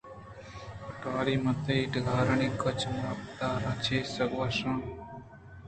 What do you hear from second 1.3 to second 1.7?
من